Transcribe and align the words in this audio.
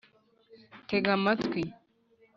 tega 0.87 1.09
amatwi 1.17 1.61